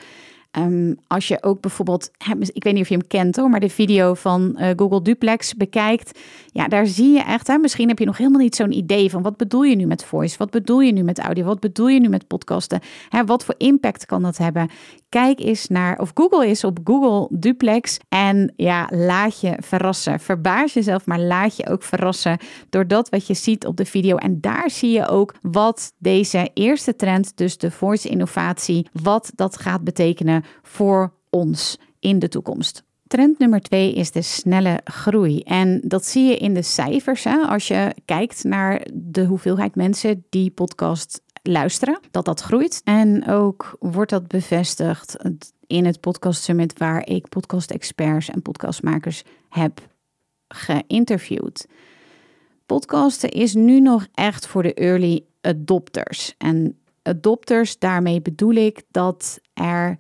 Um, 0.58 0.98
als 1.08 1.28
je 1.28 1.44
ook 1.44 1.62
bijvoorbeeld, 1.62 2.12
ik 2.54 2.64
weet 2.64 2.74
niet 2.74 2.82
of 2.82 2.90
je 2.90 2.98
hem 2.98 3.08
kent 3.08 3.36
hoor, 3.36 3.50
maar 3.50 3.60
de 3.60 3.70
video 3.70 4.14
van 4.14 4.56
uh, 4.58 4.70
Google 4.76 5.02
Duplex 5.02 5.54
bekijkt, 5.54 6.20
ja, 6.52 6.68
daar 6.68 6.86
zie 6.86 7.12
je 7.12 7.24
echt, 7.24 7.48
hè, 7.48 7.58
misschien 7.58 7.88
heb 7.88 8.00
je 8.00 8.06
nog 8.06 8.18
helemaal 8.18 8.42
niet 8.42 8.56
zo'n 8.56 8.78
idee 8.78 9.10
van 9.10 9.22
wat 9.22 9.38
bedoel 9.38 9.64
je 9.64 9.76
nu 9.76 9.86
met 9.86 10.06
voice, 10.06 10.38
wat 10.38 10.50
bedoel 10.50 10.80
je 10.80 10.92
nu 10.92 11.04
met 11.04 11.20
audio, 11.20 11.46
wat 11.46 11.60
bedoel 11.60 11.88
je 11.88 12.00
nu 12.00 12.10
met 12.10 12.28
podcasten, 12.28 12.80
hè, 13.10 13.26
wat 13.26 13.46
voor 13.46 13.56
impact 13.58 14.06
kan 14.06 14.22
dat 14.22 14.38
hebben? 14.38 14.70
Kijk 15.10 15.40
eens 15.40 15.68
naar, 15.68 16.00
of 16.00 16.12
Google 16.14 16.48
is 16.48 16.64
op 16.64 16.80
Google 16.84 17.28
Duplex 17.40 17.98
en 18.10 18.54
ja, 18.56 18.88
laat 18.92 19.42
je 19.42 19.58
verrassen. 19.60 20.20
Verbaas 20.20 20.74
jezelf, 20.74 21.06
maar 21.06 21.20
laat 21.20 21.58
je 21.58 21.70
ook 21.70 21.84
verrassen 21.84 22.38
door 22.70 22.88
dat 22.88 23.10
wat 23.10 23.28
je 23.28 23.34
ziet 23.34 23.66
op 23.66 23.78
de 23.78 23.86
video. 23.86 24.16
En 24.16 24.42
daar 24.42 24.70
zie 24.70 24.92
je 24.92 25.08
ook 25.08 25.34
wat 25.42 25.94
deze 25.98 26.50
eerste 26.54 26.96
trend, 26.96 27.38
dus 27.38 27.58
de 27.58 27.72
voice 27.72 28.10
innovatie, 28.10 28.88
wat 29.04 29.32
dat 29.36 29.58
gaat 29.58 29.84
betekenen 29.84 30.43
voor 30.62 31.14
ons 31.30 31.80
in 32.00 32.20
de 32.20 32.28
toekomst. 32.28 32.84
Trend 33.08 33.40
nummer 33.40 33.62
twee 33.62 33.94
is 33.94 34.12
de 34.12 34.22
snelle 34.22 34.82
groei. 34.84 35.40
En 35.40 35.82
dat 35.84 36.06
zie 36.06 36.24
je 36.24 36.38
in 36.38 36.54
de 36.54 36.62
cijfers. 36.62 37.24
Hè? 37.24 37.38
Als 37.38 37.68
je 37.68 37.96
kijkt 38.06 38.44
naar 38.44 38.88
de 38.94 39.26
hoeveelheid 39.26 39.76
mensen 39.76 40.26
die 40.30 40.52
podcast 40.52 41.22
luisteren, 41.42 42.00
dat 42.12 42.26
dat 42.26 42.42
groeit. 42.42 42.82
En 42.84 43.28
ook 43.28 43.76
wordt 43.80 44.12
dat 44.12 44.28
bevestigd 44.28 45.16
in 45.68 45.86
het 45.86 46.00
Podcast 46.00 46.44
Summit, 46.44 46.78
waar 46.78 47.08
ik 47.08 47.30
podcast-experts 47.30 48.30
en 48.30 48.42
podcastmakers 48.42 49.24
heb 49.50 49.88
geïnterviewd. 50.48 51.68
Podcasten 52.66 53.30
is 53.30 53.54
nu 53.54 53.80
nog 53.80 54.08
echt 54.14 54.48
voor 54.48 54.64
de 54.64 54.74
early 54.74 55.26
adopters. 55.42 56.36
En 56.38 56.80
adopters, 57.02 57.80
daarmee 57.80 58.22
bedoel 58.22 58.54
ik 58.54 58.84
dat 58.92 59.40
er 59.54 60.00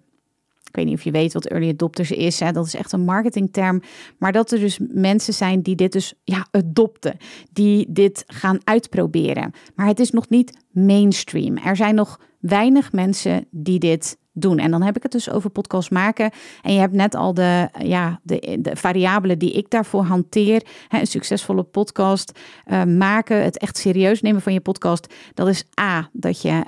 ik 0.73 0.79
weet 0.79 0.87
niet 0.87 0.97
of 0.97 1.03
je 1.03 1.11
weet 1.11 1.33
wat 1.33 1.45
early 1.45 1.69
adopters 1.69 2.11
is. 2.11 2.39
Hè? 2.39 2.51
Dat 2.51 2.65
is 2.65 2.75
echt 2.75 2.91
een 2.91 3.05
marketingterm. 3.05 3.81
Maar 4.17 4.31
dat 4.31 4.51
er 4.51 4.59
dus 4.59 4.79
mensen 4.89 5.33
zijn 5.33 5.61
die 5.61 5.75
dit 5.75 5.91
dus 5.91 6.13
ja, 6.23 6.47
adopten. 6.51 7.17
Die 7.51 7.85
dit 7.89 8.23
gaan 8.27 8.59
uitproberen. 8.63 9.51
Maar 9.75 9.87
het 9.87 9.99
is 9.99 10.11
nog 10.11 10.29
niet 10.29 10.57
mainstream. 10.71 11.57
Er 11.57 11.75
zijn 11.75 11.95
nog 11.95 12.19
weinig 12.39 12.91
mensen 12.91 13.45
die 13.51 13.79
dit 13.79 14.17
doen. 14.31 14.59
En 14.59 14.71
dan 14.71 14.81
heb 14.81 14.95
ik 14.95 15.03
het 15.03 15.11
dus 15.11 15.29
over 15.29 15.49
podcast 15.49 15.91
maken. 15.91 16.31
En 16.61 16.73
je 16.73 16.79
hebt 16.79 16.93
net 16.93 17.15
al 17.15 17.33
de, 17.33 17.69
ja, 17.79 18.19
de, 18.23 18.57
de 18.59 18.75
variabelen 18.75 19.39
die 19.39 19.51
ik 19.51 19.69
daarvoor 19.69 20.03
hanteer. 20.03 20.65
Een 20.89 21.07
succesvolle 21.07 21.63
podcast 21.63 22.39
uh, 22.65 22.83
maken, 22.83 23.43
het 23.43 23.57
echt 23.57 23.77
serieus 23.77 24.21
nemen 24.21 24.41
van 24.41 24.53
je 24.53 24.61
podcast. 24.61 25.13
Dat 25.33 25.47
is 25.47 25.65
A, 25.79 26.09
dat 26.11 26.41
je 26.41 26.63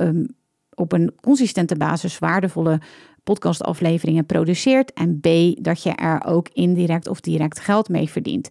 um, 0.00 0.36
op 0.74 0.92
een 0.92 1.14
consistente 1.20 1.76
basis 1.76 2.18
waardevolle 2.18 2.80
podcastafleveringen 3.28 4.26
produceert. 4.26 4.92
En 4.92 5.20
B, 5.20 5.26
dat 5.64 5.82
je 5.82 5.90
er 5.90 6.24
ook 6.24 6.48
indirect 6.52 7.08
of 7.08 7.20
direct 7.20 7.60
geld 7.60 7.88
mee 7.88 8.08
verdient. 8.08 8.48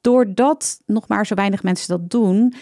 Doordat 0.00 0.80
nog 0.86 1.08
maar 1.08 1.26
zo 1.26 1.34
weinig 1.34 1.62
mensen 1.62 1.88
dat 1.88 2.10
doen, 2.10 2.54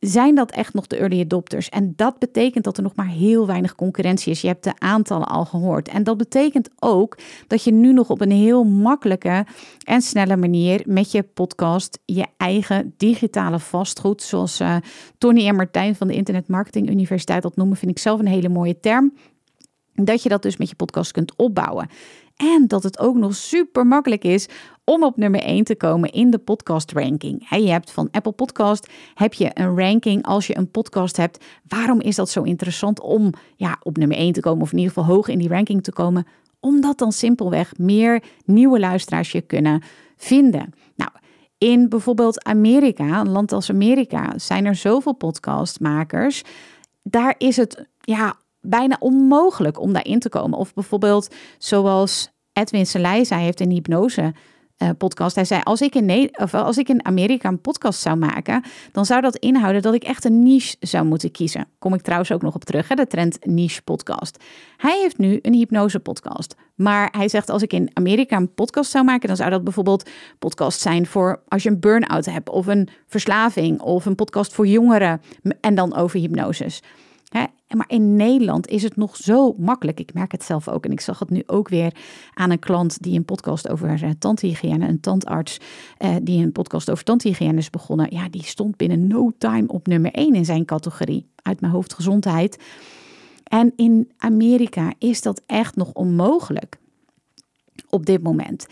zijn 0.00 0.34
dat 0.34 0.50
echt 0.50 0.74
nog 0.74 0.86
de 0.86 0.96
early 0.96 1.20
adopters. 1.20 1.68
En 1.68 1.92
dat 1.96 2.18
betekent 2.18 2.64
dat 2.64 2.76
er 2.76 2.82
nog 2.82 2.94
maar 2.94 3.08
heel 3.08 3.46
weinig 3.46 3.74
concurrentie 3.74 4.32
is. 4.32 4.40
Je 4.40 4.46
hebt 4.46 4.64
de 4.64 4.78
aantallen 4.78 5.26
al 5.28 5.44
gehoord. 5.44 5.88
En 5.88 6.02
dat 6.02 6.16
betekent 6.16 6.70
ook 6.78 7.18
dat 7.46 7.64
je 7.64 7.72
nu 7.72 7.92
nog 7.92 8.10
op 8.10 8.20
een 8.20 8.30
heel 8.30 8.64
makkelijke 8.64 9.46
en 9.84 10.02
snelle 10.02 10.36
manier 10.36 10.82
met 10.86 11.12
je 11.12 11.22
podcast 11.22 11.98
je 12.04 12.26
eigen 12.36 12.94
digitale 12.96 13.58
vastgoed, 13.58 14.22
zoals 14.22 14.60
uh, 14.60 14.76
Tony 15.18 15.46
en 15.46 15.56
Martijn 15.56 15.94
van 15.94 16.06
de 16.06 16.14
Internet 16.14 16.48
Marketing 16.48 16.90
Universiteit 16.90 17.42
dat 17.42 17.56
noemen, 17.56 17.76
vind 17.76 17.90
ik 17.90 17.98
zelf 17.98 18.18
een 18.20 18.26
hele 18.26 18.48
mooie 18.48 18.80
term. 18.80 19.12
Dat 20.04 20.22
je 20.22 20.28
dat 20.28 20.42
dus 20.42 20.56
met 20.56 20.68
je 20.68 20.74
podcast 20.74 21.12
kunt 21.12 21.32
opbouwen. 21.36 21.88
En 22.36 22.64
dat 22.66 22.82
het 22.82 22.98
ook 22.98 23.16
nog 23.16 23.34
super 23.34 23.86
makkelijk 23.86 24.24
is 24.24 24.48
om 24.84 25.04
op 25.04 25.16
nummer 25.16 25.40
1 25.40 25.64
te 25.64 25.76
komen 25.76 26.10
in 26.10 26.30
de 26.30 26.38
podcast 26.38 26.92
ranking. 26.92 27.46
je 27.48 27.70
hebt 27.70 27.90
van 27.90 28.08
Apple 28.10 28.32
Podcast 28.32 28.90
heb 29.14 29.34
je 29.34 29.50
een 29.54 29.78
ranking 29.78 30.24
als 30.24 30.46
je 30.46 30.56
een 30.56 30.70
podcast 30.70 31.16
hebt. 31.16 31.44
Waarom 31.68 32.00
is 32.00 32.16
dat 32.16 32.30
zo 32.30 32.42
interessant 32.42 33.00
om 33.00 33.32
ja, 33.56 33.78
op 33.82 33.96
nummer 33.96 34.16
1 34.16 34.32
te 34.32 34.40
komen 34.40 34.62
of 34.62 34.72
in 34.72 34.78
ieder 34.78 34.92
geval 34.92 35.14
hoog 35.14 35.28
in 35.28 35.38
die 35.38 35.48
ranking 35.48 35.82
te 35.82 35.92
komen? 35.92 36.26
Omdat 36.60 36.98
dan 36.98 37.12
simpelweg 37.12 37.78
meer 37.78 38.22
nieuwe 38.44 38.78
luisteraars 38.78 39.32
je 39.32 39.40
kunnen 39.40 39.82
vinden. 40.16 40.72
Nou, 40.96 41.10
in 41.58 41.88
bijvoorbeeld 41.88 42.44
Amerika, 42.44 43.20
een 43.20 43.30
land 43.30 43.52
als 43.52 43.70
Amerika, 43.70 44.38
zijn 44.38 44.66
er 44.66 44.74
zoveel 44.74 45.14
podcastmakers. 45.14 46.42
Daar 47.02 47.34
is 47.38 47.56
het 47.56 47.86
ja, 48.00 48.36
bijna 48.60 48.96
onmogelijk 48.98 49.80
om 49.80 49.92
daarin 49.92 50.18
te 50.18 50.28
komen. 50.28 50.58
Of 50.58 50.74
bijvoorbeeld 50.74 51.34
zoals 51.58 52.30
Edwin 52.52 52.86
Selei 52.86 53.24
zei, 53.24 53.42
heeft 53.42 53.60
een 53.60 53.70
hypnose 53.70 54.34
uh, 54.82 54.88
podcast. 54.98 55.34
Hij 55.34 55.44
zei: 55.44 55.60
als 55.64 55.80
ik, 55.80 55.94
in 55.94 56.30
of 56.32 56.54
als 56.54 56.78
ik 56.78 56.88
in 56.88 57.04
Amerika 57.04 57.48
een 57.48 57.60
podcast 57.60 58.00
zou 58.00 58.16
maken, 58.16 58.64
dan 58.92 59.06
zou 59.06 59.20
dat 59.20 59.36
inhouden 59.36 59.82
dat 59.82 59.94
ik 59.94 60.02
echt 60.02 60.24
een 60.24 60.42
niche 60.42 60.76
zou 60.80 61.04
moeten 61.04 61.30
kiezen. 61.30 61.66
Kom 61.78 61.94
ik 61.94 62.00
trouwens 62.00 62.32
ook 62.32 62.42
nog 62.42 62.54
op 62.54 62.64
terug, 62.64 62.88
hè, 62.88 62.94
de 62.94 63.06
trend 63.06 63.46
niche 63.46 63.82
podcast. 63.82 64.44
Hij 64.76 64.98
heeft 65.00 65.18
nu 65.18 65.38
een 65.42 65.54
hypnose 65.54 66.00
podcast. 66.00 66.54
Maar 66.74 67.08
hij 67.16 67.28
zegt: 67.28 67.50
als 67.50 67.62
ik 67.62 67.72
in 67.72 67.90
Amerika 67.92 68.36
een 68.36 68.54
podcast 68.54 68.90
zou 68.90 69.04
maken, 69.04 69.28
dan 69.28 69.36
zou 69.36 69.50
dat 69.50 69.64
bijvoorbeeld 69.64 70.08
podcast 70.38 70.80
zijn 70.80 71.06
voor 71.06 71.42
als 71.48 71.62
je 71.62 71.68
een 71.68 71.80
burn-out 71.80 72.26
hebt, 72.26 72.48
of 72.48 72.66
een 72.66 72.88
verslaving, 73.06 73.80
of 73.80 74.06
een 74.06 74.14
podcast 74.14 74.52
voor 74.52 74.66
jongeren 74.66 75.20
en 75.60 75.74
dan 75.74 75.94
over 75.94 76.18
hypnoses. 76.18 76.82
Maar 77.76 77.88
in 77.88 78.16
Nederland 78.16 78.68
is 78.68 78.82
het 78.82 78.96
nog 78.96 79.16
zo 79.16 79.54
makkelijk. 79.58 80.00
Ik 80.00 80.14
merk 80.14 80.32
het 80.32 80.44
zelf 80.44 80.68
ook. 80.68 80.84
En 80.84 80.92
ik 80.92 81.00
zag 81.00 81.18
het 81.18 81.30
nu 81.30 81.42
ook 81.46 81.68
weer 81.68 81.94
aan 82.34 82.50
een 82.50 82.58
klant 82.58 83.02
die 83.02 83.16
een 83.16 83.24
podcast 83.24 83.68
over 83.68 84.02
uh, 84.02 84.10
tandhygiëne, 84.18 84.88
een 84.88 85.00
tandarts 85.00 85.58
uh, 85.98 86.16
die 86.22 86.44
een 86.44 86.52
podcast 86.52 86.90
over 86.90 87.04
tandhygiëne 87.04 87.58
is 87.58 87.70
begonnen. 87.70 88.06
Ja, 88.14 88.28
die 88.28 88.44
stond 88.44 88.76
binnen 88.76 89.06
no 89.06 89.30
time 89.38 89.68
op 89.68 89.86
nummer 89.86 90.12
1 90.12 90.34
in 90.34 90.44
zijn 90.44 90.64
categorie. 90.64 91.26
Uit 91.42 91.60
mijn 91.60 91.72
hoofd 91.72 91.94
gezondheid. 91.94 92.58
En 93.44 93.72
in 93.76 94.10
Amerika 94.16 94.92
is 94.98 95.22
dat 95.22 95.42
echt 95.46 95.76
nog 95.76 95.92
onmogelijk 95.92 96.78
op 97.88 98.06
dit 98.06 98.22
moment. 98.22 98.66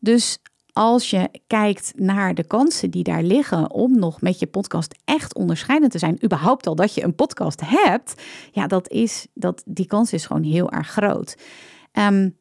Dus 0.00 0.38
als 0.74 1.10
je 1.10 1.30
kijkt 1.46 1.92
naar 1.96 2.34
de 2.34 2.44
kansen 2.44 2.90
die 2.90 3.02
daar 3.04 3.22
liggen 3.22 3.70
om 3.70 3.98
nog 3.98 4.20
met 4.20 4.38
je 4.38 4.46
podcast 4.46 4.94
echt 5.04 5.34
onderscheidend 5.34 5.92
te 5.92 5.98
zijn, 5.98 6.24
überhaupt 6.24 6.66
al 6.66 6.74
dat 6.74 6.94
je 6.94 7.02
een 7.02 7.14
podcast 7.14 7.60
hebt, 7.64 8.22
ja, 8.52 8.66
dat 8.66 8.88
is, 8.88 9.26
dat, 9.34 9.62
die 9.66 9.86
kans 9.86 10.12
is 10.12 10.26
gewoon 10.26 10.42
heel 10.42 10.70
erg 10.70 10.88
groot. 10.88 11.36
Um, 11.92 12.36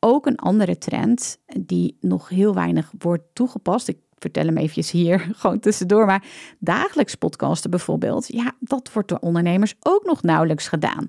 ook 0.00 0.26
een 0.26 0.36
andere 0.36 0.78
trend 0.78 1.38
die 1.60 1.96
nog 2.00 2.28
heel 2.28 2.54
weinig 2.54 2.92
wordt 2.98 3.24
toegepast. 3.32 3.92
Vertel 4.18 4.46
hem 4.46 4.56
eventjes 4.56 4.90
hier 4.90 5.28
gewoon 5.36 5.58
tussendoor. 5.58 6.06
Maar 6.06 6.24
dagelijks 6.58 7.14
podcasten 7.14 7.70
bijvoorbeeld, 7.70 8.32
ja, 8.32 8.52
dat 8.60 8.92
wordt 8.92 9.08
door 9.08 9.18
ondernemers 9.18 9.74
ook 9.80 10.04
nog 10.04 10.22
nauwelijks 10.22 10.68
gedaan. 10.68 11.06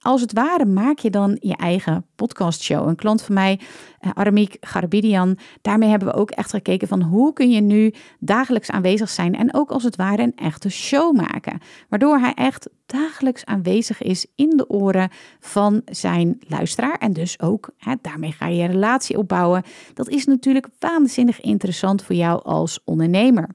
als 0.00 0.20
het 0.20 0.32
ware 0.32 0.64
maak 0.64 0.98
je 0.98 1.10
dan 1.10 1.36
je 1.40 1.56
eigen 1.56 2.06
podcastshow. 2.14 2.88
Een 2.88 2.96
klant 2.96 3.22
van 3.22 3.34
mij, 3.34 3.60
uh, 4.00 4.10
Aramiek 4.14 4.56
Garbidian, 4.60 5.38
daarmee 5.62 5.88
hebben 5.88 6.08
we 6.08 6.14
ook 6.14 6.30
echt 6.30 6.50
gekeken 6.50 6.88
van 6.88 7.02
hoe 7.02 7.32
kun 7.32 7.50
je 7.50 7.60
nu 7.60 7.94
dagelijks 8.18 8.70
aanwezig 8.70 9.08
zijn 9.08 9.34
en 9.34 9.54
ook 9.54 9.70
als 9.70 9.82
het 9.82 9.96
ware 9.96 10.22
een 10.22 10.36
echte 10.36 10.68
show 10.68 11.16
maken. 11.16 11.60
Waardoor 11.88 12.18
hij 12.18 12.34
echt 12.34 12.68
dagelijks 12.92 13.44
aanwezig 13.44 14.02
is 14.02 14.26
in 14.34 14.56
de 14.56 14.68
oren 14.68 15.10
van 15.40 15.82
zijn 15.84 16.40
luisteraar. 16.48 16.98
En 16.98 17.12
dus 17.12 17.40
ook, 17.40 17.70
daarmee 18.00 18.32
ga 18.32 18.46
je 18.46 18.56
je 18.56 18.66
relatie 18.66 19.18
opbouwen. 19.18 19.62
Dat 19.94 20.08
is 20.08 20.26
natuurlijk 20.26 20.68
waanzinnig 20.78 21.40
interessant 21.40 22.02
voor 22.02 22.16
jou 22.16 22.42
als 22.42 22.80
ondernemer. 22.84 23.48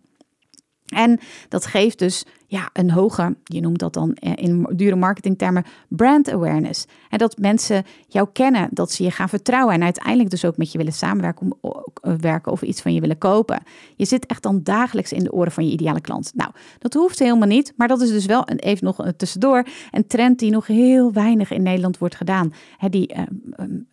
En 0.88 1.20
dat 1.50 1.66
geeft 1.66 2.00
dus 2.00 2.26
ja, 2.50 2.70
een 2.74 2.92
hoge, 2.92 3.36
je 3.44 3.62
noemt 3.62 3.80
dat 3.80 3.94
dan 3.94 4.14
eh, 4.14 4.32
in 4.36 4.68
dure 4.76 4.96
marketingtermen, 4.96 5.64
brand 5.88 6.30
awareness. 6.32 6.86
En 7.10 7.18
dat 7.18 7.38
mensen 7.38 7.86
jou 8.08 8.28
kennen, 8.34 8.70
dat 8.72 8.92
ze 8.92 9.04
je 9.04 9.12
gaan 9.12 9.30
vertrouwen 9.30 9.74
en 9.74 9.84
uiteindelijk 9.84 10.30
dus 10.30 10.46
ook 10.46 10.58
met 10.58 10.72
je 10.72 10.78
willen 10.78 10.94
samenwerken 10.94 11.58
eh, 11.62 12.14
werken 12.18 12.52
of 12.52 12.62
iets 12.62 12.82
van 12.82 12.94
je 12.94 13.02
willen 13.02 13.18
kopen. 13.18 13.64
Je 13.96 14.06
zit 14.06 14.26
echt 14.26 14.44
dan 14.44 14.64
dagelijks 14.64 15.12
in 15.12 15.24
de 15.24 15.32
oren 15.32 15.52
van 15.52 15.66
je 15.66 15.72
ideale 15.72 16.02
klant. 16.02 16.32
Nou, 16.36 16.52
dat 16.80 16.94
hoeft 16.94 17.20
helemaal 17.20 17.48
niet, 17.48 17.74
maar 17.76 17.88
dat 17.88 18.02
is 18.02 18.10
dus 18.10 18.26
wel 18.26 18.42
een, 18.46 18.60
even 18.60 18.86
nog 18.86 19.12
tussendoor 19.18 19.68
een 19.92 20.08
trend 20.08 20.40
die 20.40 20.52
nog 20.52 20.68
heel 20.68 21.14
weinig 21.14 21.52
in 21.52 21.64
Nederland 21.64 21.98
wordt 21.98 22.16
gedaan. 22.16 22.54
Die, 22.90 23.16
uh, 23.16 23.24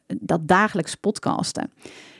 dat 0.06 0.48
dagelijks 0.48 0.94
podcasten. 0.94 1.70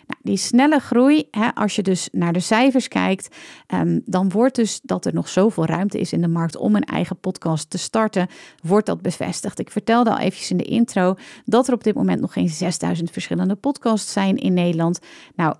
Nou, 0.06 0.20
die 0.23 0.37
snelle 0.37 0.78
groei, 0.78 1.28
hè, 1.30 1.54
als 1.54 1.76
je 1.76 1.82
dus 1.82 2.08
naar 2.12 2.32
de 2.32 2.40
cijfers 2.40 2.88
kijkt, 2.88 3.37
um, 3.75 4.02
dan 4.04 4.30
wordt 4.30 4.54
dus 4.54 4.80
dat 4.82 5.04
er 5.04 5.14
nog 5.14 5.28
zoveel 5.28 5.64
ruimte 5.64 5.99
is 5.99 6.12
in 6.12 6.20
de 6.20 6.28
markt 6.28 6.56
om 6.56 6.76
een 6.76 6.84
eigen 6.84 7.18
podcast 7.18 7.70
te 7.70 7.78
starten, 7.78 8.28
wordt 8.62 8.87
dat 8.87 9.02
bevestigd. 9.02 9.58
Ik 9.58 9.70
vertelde 9.70 10.11
al 10.11 10.18
eventjes 10.18 10.50
in 10.50 10.56
de 10.56 10.64
intro 10.64 11.14
dat 11.44 11.68
er 11.68 11.75
op 11.75 11.84
dit 11.84 11.94
moment 11.94 12.20
nog 12.20 12.32
geen 12.32 12.49
6000 12.49 13.11
verschillende 13.11 13.54
podcasts 13.54 14.12
zijn 14.12 14.37
in 14.37 14.54
Nederland. 14.54 14.99
Nou, 15.34 15.54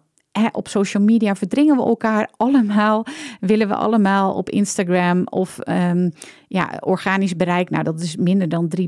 op 0.53 0.69
social 0.69 1.03
media 1.03 1.35
verdringen 1.35 1.77
we 1.77 1.83
elkaar 1.83 2.29
allemaal. 2.37 3.07
Willen 3.41 3.69
we 3.69 3.75
allemaal 3.75 4.35
op 4.35 4.51
Instagram 4.51 5.27
of 5.27 5.59
um, 5.69 6.13
ja, 6.49 6.79
organisch 6.81 7.37
bereik. 7.37 7.71
Nou, 7.71 7.85
dat 7.85 8.01
is 8.01 8.17
minder 8.17 8.49
dan 8.49 8.71
3%. 8.81 8.83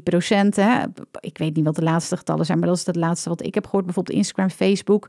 Hè. 0.49 0.85
Ik 1.21 1.39
weet 1.39 1.57
niet 1.57 1.65
wat 1.65 1.75
de 1.75 1.83
laatste 1.83 2.17
getallen 2.17 2.47
zijn, 2.47 2.59
maar 2.59 2.69
dat 2.69 2.77
is 2.77 2.87
het 2.87 2.97
laatste 2.97 3.29
wat 3.29 3.43
ik 3.43 3.55
heb 3.55 3.65
gehoord. 3.65 3.85
Bijvoorbeeld 3.85 4.17
Instagram, 4.17 4.51
Facebook. 4.51 5.09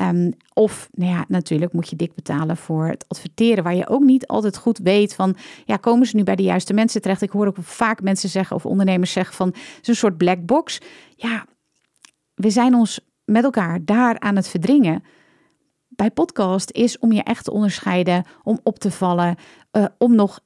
Um, 0.00 0.32
of 0.52 0.88
nou 0.92 1.12
ja, 1.12 1.24
natuurlijk 1.28 1.72
moet 1.72 1.88
je 1.88 1.96
dik 1.96 2.14
betalen 2.14 2.56
voor 2.56 2.86
het 2.86 3.04
adverteren. 3.08 3.64
Waar 3.64 3.74
je 3.74 3.88
ook 3.88 4.02
niet 4.02 4.26
altijd 4.26 4.56
goed 4.56 4.78
weet 4.78 5.14
van, 5.14 5.36
ja, 5.64 5.76
komen 5.76 6.06
ze 6.06 6.16
nu 6.16 6.22
bij 6.22 6.36
de 6.36 6.42
juiste 6.42 6.72
mensen 6.72 7.02
terecht? 7.02 7.22
Ik 7.22 7.30
hoor 7.30 7.46
ook 7.46 7.56
vaak 7.60 8.02
mensen 8.02 8.28
zeggen 8.28 8.56
of 8.56 8.66
ondernemers 8.66 9.12
zeggen 9.12 9.34
van, 9.34 9.54
een 9.82 9.94
soort 9.96 10.16
black 10.16 10.46
box. 10.46 10.80
Ja, 11.16 11.44
we 12.34 12.50
zijn 12.50 12.74
ons 12.74 13.00
met 13.24 13.44
elkaar 13.44 13.84
daar 13.84 14.20
aan 14.20 14.36
het 14.36 14.48
verdringen 14.48 15.02
bij 15.98 16.10
podcast 16.10 16.70
is 16.70 16.98
om 16.98 17.12
je 17.12 17.22
echt 17.22 17.44
te 17.44 17.50
onderscheiden, 17.50 18.24
om 18.42 18.60
op 18.62 18.78
te 18.78 18.90
vallen, 18.90 19.36
uh, 19.72 19.84
om 19.98 20.14
nog 20.14 20.40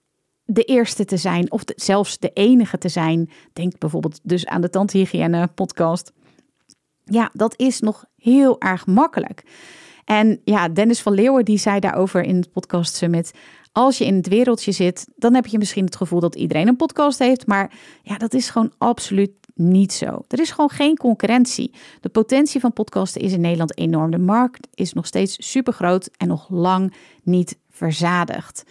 de 0.44 0.62
eerste 0.62 1.04
te 1.04 1.16
zijn 1.16 1.50
of 1.50 1.62
zelfs 1.64 2.18
de 2.18 2.30
enige 2.32 2.78
te 2.78 2.88
zijn. 2.88 3.30
Denk 3.52 3.78
bijvoorbeeld 3.78 4.20
dus 4.22 4.46
aan 4.46 4.60
de 4.60 4.70
tandhygiëne 4.70 5.46
podcast. 5.46 6.12
Ja, 7.04 7.30
dat 7.32 7.54
is 7.56 7.80
nog 7.80 8.04
heel 8.16 8.60
erg 8.60 8.86
makkelijk. 8.86 9.42
En 10.04 10.40
ja, 10.44 10.68
Dennis 10.68 11.02
van 11.02 11.12
Leeuwen 11.12 11.44
die 11.44 11.58
zei 11.58 11.80
daarover 11.80 12.22
in 12.22 12.36
het 12.36 12.52
podcast 12.52 12.94
Summit. 12.94 13.32
Als 13.72 13.98
je 13.98 14.04
in 14.04 14.14
het 14.14 14.28
wereldje 14.28 14.72
zit, 14.72 15.06
dan 15.16 15.34
heb 15.34 15.46
je 15.46 15.58
misschien 15.58 15.84
het 15.84 15.96
gevoel 15.96 16.20
dat 16.20 16.34
iedereen 16.34 16.68
een 16.68 16.76
podcast 16.76 17.18
heeft. 17.18 17.46
Maar 17.46 17.72
ja, 18.02 18.18
dat 18.18 18.34
is 18.34 18.50
gewoon 18.50 18.72
absoluut 18.78 19.30
niet 19.54 19.92
zo. 19.92 20.24
Er 20.28 20.40
is 20.40 20.50
gewoon 20.50 20.70
geen 20.70 20.96
concurrentie. 20.96 21.74
De 22.00 22.08
potentie 22.08 22.60
van 22.60 22.72
podcasten 22.72 23.20
is 23.20 23.32
in 23.32 23.40
Nederland 23.40 23.78
enorm. 23.78 24.10
De 24.10 24.18
markt 24.18 24.68
is 24.74 24.92
nog 24.92 25.06
steeds 25.06 25.50
super 25.50 25.72
groot 25.72 26.10
en 26.16 26.28
nog 26.28 26.48
lang 26.50 26.94
niet 27.22 27.58
verzadigd. 27.70 28.64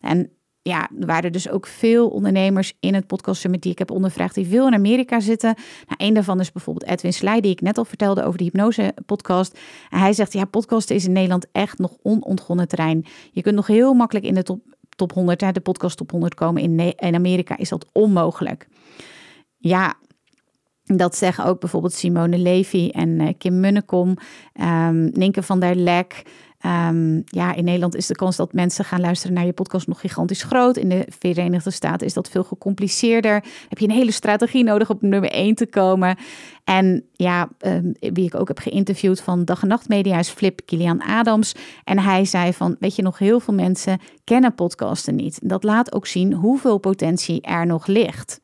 En 0.00 0.30
ja, 0.66 0.90
er 1.00 1.06
waren 1.06 1.32
dus 1.32 1.48
ook 1.48 1.66
veel 1.66 2.08
ondernemers 2.08 2.76
in 2.80 2.94
het 2.94 3.06
podcast 3.06 3.40
summit 3.40 3.62
die 3.62 3.72
ik 3.72 3.78
heb 3.78 3.90
ondervraagd, 3.90 4.34
die 4.34 4.46
veel 4.46 4.66
in 4.66 4.74
Amerika 4.74 5.20
zitten. 5.20 5.54
Nou, 5.86 5.94
een 5.96 6.14
daarvan 6.14 6.40
is 6.40 6.52
bijvoorbeeld 6.52 6.90
Edwin 6.90 7.12
Slij, 7.12 7.40
die 7.40 7.50
ik 7.50 7.60
net 7.60 7.78
al 7.78 7.84
vertelde 7.84 8.24
over 8.24 8.38
de 8.38 8.44
hypnose 8.44 8.94
podcast. 9.06 9.58
En 9.90 9.98
hij 9.98 10.12
zegt, 10.12 10.32
ja, 10.32 10.44
podcasten 10.44 10.96
is 10.96 11.04
in 11.04 11.12
Nederland 11.12 11.46
echt 11.52 11.78
nog 11.78 11.96
onontgonnen 12.02 12.68
terrein. 12.68 13.04
Je 13.32 13.42
kunt 13.42 13.54
nog 13.54 13.66
heel 13.66 13.94
makkelijk 13.94 14.26
in 14.26 14.34
de 14.34 14.42
top, 14.42 14.60
top 14.88 15.12
100, 15.12 15.54
de 15.54 15.60
podcast 15.60 15.96
top 15.96 16.10
100 16.10 16.34
komen. 16.34 16.62
In, 16.62 16.78
in 16.96 17.14
Amerika 17.14 17.56
is 17.56 17.68
dat 17.68 17.86
onmogelijk. 17.92 18.68
Ja, 19.56 19.94
dat 20.84 21.16
zeggen 21.16 21.44
ook 21.44 21.60
bijvoorbeeld 21.60 21.92
Simone 21.92 22.38
Levy 22.38 22.88
en 22.92 23.08
uh, 23.08 23.28
Kim 23.38 23.60
Munnekom, 23.60 24.16
um, 24.60 25.10
Ninke 25.12 25.42
van 25.42 25.60
der 25.60 25.74
Lek. 25.74 26.22
Um, 26.66 27.22
ja, 27.24 27.54
in 27.54 27.64
Nederland 27.64 27.94
is 27.94 28.06
de 28.06 28.14
kans 28.14 28.36
dat 28.36 28.52
mensen 28.52 28.84
gaan 28.84 29.00
luisteren 29.00 29.34
naar 29.34 29.46
je 29.46 29.52
podcast 29.52 29.86
nog 29.86 30.00
gigantisch 30.00 30.42
groot. 30.42 30.76
In 30.76 30.88
de 30.88 31.06
Verenigde 31.18 31.70
Staten 31.70 32.06
is 32.06 32.12
dat 32.12 32.28
veel 32.28 32.44
gecompliceerder. 32.44 33.44
Heb 33.68 33.78
je 33.78 33.88
een 33.88 33.94
hele 33.94 34.10
strategie 34.10 34.64
nodig 34.64 34.90
om 34.90 34.96
nummer 35.00 35.30
1 35.30 35.54
te 35.54 35.66
komen. 35.66 36.16
En 36.64 37.04
ja, 37.12 37.48
um, 37.66 37.92
wie 37.98 38.26
ik 38.26 38.34
ook 38.34 38.48
heb 38.48 38.58
geïnterviewd 38.58 39.20
van 39.20 39.44
Dag 39.44 39.62
en 39.62 39.68
Nacht 39.68 39.88
Media 39.88 40.18
is 40.18 40.28
Flip 40.28 40.60
Kilian 40.64 41.02
Adams. 41.02 41.54
En 41.84 41.98
hij 41.98 42.24
zei 42.24 42.52
van, 42.52 42.76
weet 42.78 42.96
je, 42.96 43.02
nog 43.02 43.18
heel 43.18 43.40
veel 43.40 43.54
mensen 43.54 44.00
kennen 44.24 44.54
podcasten 44.54 45.14
niet. 45.14 45.38
Dat 45.42 45.64
laat 45.64 45.94
ook 45.94 46.06
zien 46.06 46.32
hoeveel 46.32 46.78
potentie 46.78 47.40
er 47.40 47.66
nog 47.66 47.86
ligt. 47.86 48.42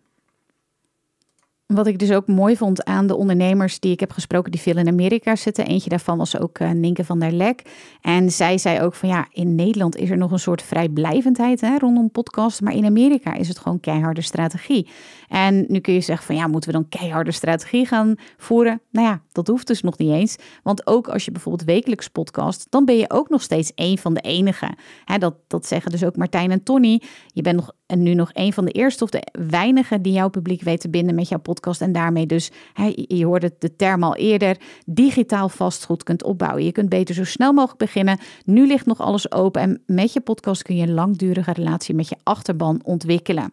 Wat 1.75 1.87
ik 1.87 1.99
dus 1.99 2.12
ook 2.12 2.27
mooi 2.27 2.57
vond 2.57 2.85
aan 2.85 3.07
de 3.07 3.17
ondernemers 3.17 3.81
die 3.81 3.93
ik 3.93 4.00
heb 4.00 4.12
gesproken, 4.12 4.50
die 4.50 4.61
veel 4.61 4.77
in 4.77 4.89
Amerika 4.89 5.37
zitten. 5.37 5.67
Eentje 5.67 5.91
daarvan 5.91 6.19
was 6.19 6.39
ook 6.39 6.59
uh, 6.59 6.71
Ninke 6.71 7.05
van 7.05 7.19
der 7.19 7.33
Lek. 7.33 7.62
En 8.00 8.31
zij 8.31 8.59
zei 8.59 8.81
ook 8.81 8.95
van 8.95 9.09
ja, 9.09 9.29
in 9.33 9.55
Nederland 9.55 9.97
is 9.97 10.11
er 10.11 10.17
nog 10.17 10.31
een 10.31 10.39
soort 10.39 10.62
vrijblijvendheid 10.62 11.61
hè, 11.61 11.79
rondom 11.79 12.11
podcasts. 12.11 12.61
Maar 12.61 12.75
in 12.75 12.85
Amerika 12.85 13.35
is 13.35 13.49
het 13.49 13.59
gewoon 13.59 13.81
keiharde 13.81 14.21
strategie. 14.21 14.89
En 15.29 15.65
nu 15.69 15.79
kun 15.79 15.95
je 15.95 16.00
zeggen 16.00 16.27
van 16.27 16.37
ja, 16.37 16.47
moeten 16.47 16.71
we 16.71 16.77
dan 16.77 16.89
keiharde 16.89 17.33
strategie 17.33 17.87
gaan 17.87 18.15
voeren? 18.37 18.81
Nou 18.91 19.07
ja, 19.07 19.23
dat 19.33 19.47
hoeft 19.47 19.67
dus 19.67 19.83
nog 19.83 19.99
niet 19.99 20.12
eens. 20.12 20.37
Want 20.62 20.87
ook 20.87 21.09
als 21.09 21.25
je 21.25 21.31
bijvoorbeeld 21.31 21.69
wekelijks 21.69 22.09
podcast, 22.09 22.67
dan 22.71 22.85
ben 22.85 22.97
je 22.97 23.11
ook 23.11 23.29
nog 23.29 23.43
steeds 23.43 23.73
een 23.75 23.99
van 23.99 24.15
de 24.15 24.21
enigen. 24.21 24.75
Hè, 25.05 25.19
dat, 25.19 25.35
dat 25.47 25.67
zeggen 25.67 25.91
dus 25.91 26.05
ook 26.05 26.17
Martijn 26.17 26.50
en 26.50 26.62
Tony. 26.62 27.03
Je 27.27 27.43
bent 27.43 27.57
nog, 27.57 27.73
en 27.90 28.02
nu 28.02 28.14
nog 28.14 28.30
een 28.32 28.52
van 28.52 28.64
de 28.64 28.70
eerste 28.70 29.04
of 29.04 29.11
de 29.11 29.23
weinigen 29.32 30.02
die 30.02 30.12
jouw 30.12 30.28
publiek 30.28 30.62
weten 30.62 30.80
te 30.80 30.90
binden 30.90 31.14
met 31.14 31.28
jouw 31.28 31.38
podcast 31.38 31.80
en 31.80 31.92
daarmee 31.92 32.26
dus, 32.26 32.50
je 32.94 33.25
hoorde 33.25 33.54
de 33.59 33.76
term 33.76 34.02
al 34.02 34.16
eerder, 34.16 34.56
digitaal 34.87 35.49
vastgoed 35.49 36.02
kunt 36.02 36.23
opbouwen. 36.23 36.64
Je 36.64 36.73
kunt 36.73 36.88
beter 36.88 37.14
zo 37.14 37.25
snel 37.25 37.52
mogelijk 37.52 37.78
beginnen. 37.78 38.18
Nu 38.44 38.66
ligt 38.66 38.87
nog 38.87 39.00
alles 39.00 39.32
open 39.32 39.62
en 39.62 39.82
met 39.87 40.12
je 40.12 40.20
podcast 40.20 40.62
kun 40.62 40.76
je 40.76 40.82
een 40.82 40.94
langdurige 40.94 41.52
relatie 41.52 41.94
met 41.94 42.09
je 42.09 42.16
achterban 42.23 42.80
ontwikkelen. 42.85 43.52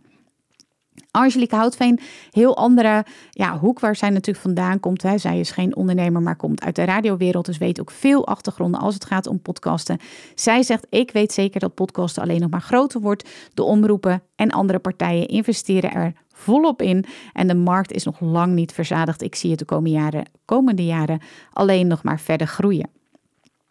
Angelique 1.12 1.56
Houtveen, 1.56 2.00
heel 2.32 2.58
andere 2.58 3.06
ja, 3.32 3.60
hoek 3.60 3.80
waar 3.80 3.96
zij 3.96 4.10
natuurlijk 4.10 4.46
vandaan 4.46 4.80
komt. 4.80 5.02
Hè. 5.02 5.18
Zij 5.18 5.40
is 5.40 5.52
geen 5.52 5.76
ondernemer, 5.76 6.22
maar 6.22 6.36
komt 6.36 6.64
uit 6.64 6.76
de 6.76 6.84
radiowereld. 6.84 7.46
Dus 7.46 7.58
weet 7.58 7.80
ook 7.80 7.92
veel 7.92 8.28
achtergronden 8.28 8.80
als 8.80 8.94
het 8.94 9.06
gaat 9.06 9.28
om 9.28 9.42
podcasten. 9.42 10.00
Zij 10.36 10.64
zegt, 10.64 10.88
ik 10.90 11.12
weet 11.12 11.32
zeker 11.32 11.60
dat 11.60 11.74
podcasten 11.74 12.24
alleen 12.24 12.40
nog 12.40 12.50
maar 12.50 12.62
groter 12.62 13.02
wordt. 13.02 13.30
De 13.54 13.64
omroepen 13.64 14.24
en 14.36 14.52
andere 14.52 14.80
partijen 14.80 15.28
investeren 15.28 15.92
er 15.92 16.14
volop 16.34 16.82
in. 16.82 17.06
En 17.34 17.48
de 17.48 17.56
markt 17.56 17.92
is 17.92 18.04
nog 18.04 18.20
lang 18.20 18.54
niet 18.54 18.72
verzadigd. 18.72 19.22
Ik 19.22 19.36
zie 19.36 19.50
het 19.50 19.60
de 19.60 19.66
komende 19.66 19.98
jaren, 19.98 20.26
komende 20.46 20.86
jaren 20.86 21.22
alleen 21.54 21.88
nog 21.88 22.04
maar 22.04 22.20
verder 22.20 22.48
groeien. 22.48 22.90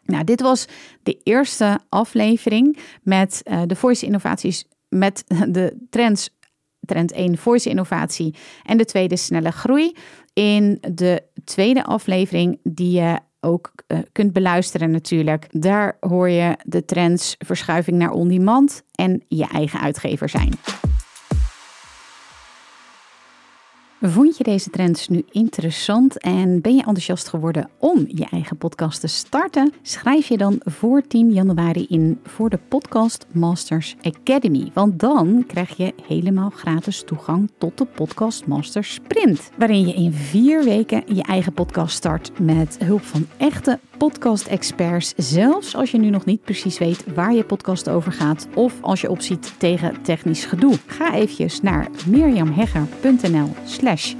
Nou, 0.04 0.24
dit 0.24 0.40
was 0.40 0.68
de 1.02 1.20
eerste 1.22 1.78
aflevering 1.88 2.78
met 3.02 3.42
uh, 3.44 3.62
de 3.66 3.76
voice 3.76 4.06
innovaties, 4.06 4.64
met 4.88 5.24
de 5.48 5.86
trends 5.90 6.30
trend 6.86 7.12
1 7.12 7.36
voice 7.38 7.68
innovatie 7.68 8.34
en 8.64 8.76
de 8.76 8.84
tweede 8.84 9.16
snelle 9.16 9.50
groei. 9.50 9.94
In 10.32 10.78
de 10.92 11.22
tweede 11.44 11.84
aflevering 11.84 12.58
die 12.62 12.90
je 12.90 13.18
ook 13.40 13.72
uh, 13.88 13.98
kunt 14.12 14.32
beluisteren 14.32 14.90
natuurlijk. 14.90 15.46
Daar 15.50 15.96
hoor 16.00 16.28
je 16.28 16.56
de 16.64 16.84
trends 16.84 17.34
verschuiving 17.38 17.96
naar 17.96 18.10
on-demand 18.10 18.82
en 18.94 19.24
je 19.28 19.46
eigen 19.46 19.80
uitgever 19.80 20.28
zijn. 20.28 20.52
Vond 24.00 24.36
je 24.36 24.44
deze 24.44 24.70
trends 24.70 25.08
nu 25.08 25.24
interessant 25.30 26.18
en 26.18 26.60
ben 26.60 26.72
je 26.72 26.78
enthousiast 26.78 27.28
geworden 27.28 27.70
om 27.78 28.04
je 28.08 28.26
eigen 28.30 28.56
podcast 28.56 29.00
te 29.00 29.06
starten? 29.06 29.72
Schrijf 29.82 30.28
je 30.28 30.36
dan 30.36 30.60
voor 30.64 31.02
10 31.02 31.32
januari 31.32 31.86
in 31.88 32.20
voor 32.22 32.50
de 32.50 32.58
Podcast 32.68 33.26
Masters 33.32 33.96
Academy. 34.02 34.70
Want 34.74 35.00
dan 35.00 35.44
krijg 35.46 35.76
je 35.76 35.94
helemaal 36.06 36.50
gratis 36.50 37.02
toegang 37.02 37.50
tot 37.58 37.78
de 37.78 37.84
Podcast 37.84 38.46
Masters 38.46 38.94
Sprint. 38.94 39.50
Waarin 39.58 39.86
je 39.86 39.94
in 39.94 40.12
vier 40.12 40.64
weken 40.64 41.14
je 41.14 41.22
eigen 41.22 41.52
podcast 41.52 41.96
start 41.96 42.38
met 42.38 42.78
hulp 42.84 43.02
van 43.02 43.26
echte 43.36 43.78
podcast-experts. 43.96 45.12
Zelfs 45.16 45.76
als 45.76 45.90
je 45.90 45.98
nu 45.98 46.10
nog 46.10 46.24
niet 46.24 46.42
precies 46.42 46.78
weet 46.78 47.14
waar 47.14 47.34
je 47.34 47.44
podcast 47.44 47.88
over 47.88 48.12
gaat 48.12 48.48
of 48.54 48.74
als 48.80 49.00
je 49.00 49.10
opziet 49.10 49.54
tegen 49.58 50.02
technisch 50.02 50.44
gedoe. 50.44 50.74
Ga 50.86 51.14
eventjes 51.14 51.60
naar 51.60 51.88
mirjamhegger.nl 52.06 53.48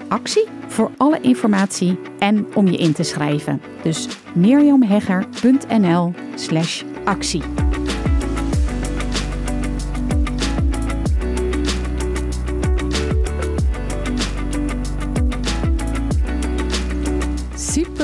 actie 0.08 0.44
voor 0.66 0.90
alle 0.96 1.20
informatie 1.20 1.98
en 2.18 2.46
om 2.54 2.66
je 2.66 2.76
in 2.76 2.92
te 2.92 3.02
schrijven. 3.02 3.60
Dus 3.82 4.08
mirjamhegger.nl 4.34 6.12
slash 6.34 6.82
actie. 7.04 7.42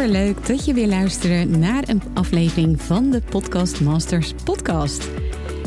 leuk 0.09 0.46
dat 0.46 0.64
je 0.64 0.75
weer 0.75 0.87
luistert 0.87 1.59
naar 1.59 1.88
een 1.88 2.03
aflevering 2.14 2.81
van 2.81 3.11
de 3.11 3.22
Podcast 3.31 3.81
Masters 3.81 4.35
podcast. 4.44 5.09